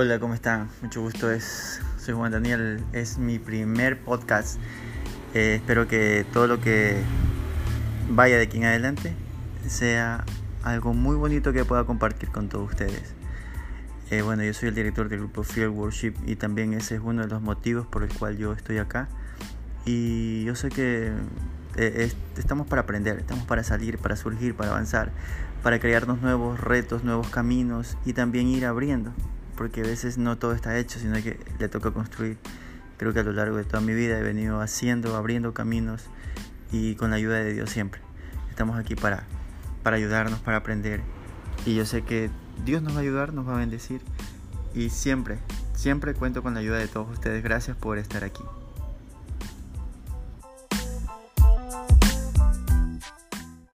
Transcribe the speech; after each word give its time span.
Hola, 0.00 0.20
¿cómo 0.20 0.32
están? 0.32 0.68
Mucho 0.80 1.00
gusto, 1.00 1.28
es, 1.28 1.80
soy 1.98 2.14
Juan 2.14 2.30
Daniel, 2.30 2.84
es 2.92 3.18
mi 3.18 3.40
primer 3.40 3.98
podcast. 3.98 4.56
Eh, 5.34 5.56
espero 5.56 5.88
que 5.88 6.24
todo 6.32 6.46
lo 6.46 6.60
que 6.60 7.02
vaya 8.08 8.36
de 8.36 8.42
aquí 8.42 8.58
en 8.58 8.66
adelante 8.66 9.12
sea 9.66 10.24
algo 10.62 10.94
muy 10.94 11.16
bonito 11.16 11.52
que 11.52 11.64
pueda 11.64 11.82
compartir 11.82 12.28
con 12.28 12.48
todos 12.48 12.70
ustedes. 12.70 13.12
Eh, 14.12 14.22
bueno, 14.22 14.44
yo 14.44 14.54
soy 14.54 14.68
el 14.68 14.76
director 14.76 15.08
del 15.08 15.18
grupo 15.18 15.42
Field 15.42 15.76
Worship 15.76 16.14
y 16.24 16.36
también 16.36 16.74
ese 16.74 16.94
es 16.94 17.00
uno 17.02 17.22
de 17.22 17.28
los 17.28 17.42
motivos 17.42 17.84
por 17.84 18.04
el 18.04 18.14
cual 18.16 18.36
yo 18.38 18.52
estoy 18.52 18.78
acá. 18.78 19.08
Y 19.84 20.44
yo 20.44 20.54
sé 20.54 20.68
que 20.68 21.10
eh, 21.74 22.12
estamos 22.36 22.68
para 22.68 22.82
aprender, 22.82 23.18
estamos 23.18 23.46
para 23.46 23.64
salir, 23.64 23.98
para 23.98 24.14
surgir, 24.14 24.54
para 24.54 24.70
avanzar, 24.70 25.10
para 25.64 25.80
crearnos 25.80 26.22
nuevos 26.22 26.60
retos, 26.60 27.02
nuevos 27.02 27.30
caminos 27.30 27.98
y 28.04 28.12
también 28.12 28.46
ir 28.46 28.64
abriendo 28.64 29.12
porque 29.58 29.80
a 29.80 29.84
veces 29.84 30.18
no 30.18 30.38
todo 30.38 30.52
está 30.52 30.78
hecho, 30.78 31.00
sino 31.00 31.14
que 31.14 31.36
le 31.58 31.68
toca 31.68 31.90
construir. 31.90 32.38
Creo 32.96 33.12
que 33.12 33.20
a 33.20 33.22
lo 33.24 33.32
largo 33.32 33.56
de 33.56 33.64
toda 33.64 33.80
mi 33.80 33.92
vida 33.92 34.16
he 34.16 34.22
venido 34.22 34.60
haciendo, 34.60 35.16
abriendo 35.16 35.52
caminos 35.52 36.04
y 36.70 36.94
con 36.94 37.10
la 37.10 37.16
ayuda 37.16 37.38
de 37.38 37.52
Dios 37.52 37.68
siempre. 37.68 38.00
Estamos 38.50 38.78
aquí 38.78 38.94
para, 38.94 39.24
para 39.82 39.96
ayudarnos, 39.96 40.38
para 40.38 40.58
aprender. 40.58 41.02
Y 41.66 41.74
yo 41.74 41.84
sé 41.86 42.02
que 42.02 42.30
Dios 42.64 42.82
nos 42.82 42.94
va 42.94 42.98
a 42.98 43.02
ayudar, 43.02 43.34
nos 43.34 43.48
va 43.48 43.56
a 43.56 43.58
bendecir. 43.58 44.00
Y 44.74 44.90
siempre, 44.90 45.38
siempre 45.74 46.14
cuento 46.14 46.42
con 46.44 46.54
la 46.54 46.60
ayuda 46.60 46.78
de 46.78 46.86
todos 46.86 47.10
ustedes. 47.10 47.42
Gracias 47.42 47.76
por 47.76 47.98
estar 47.98 48.22
aquí. 48.22 48.44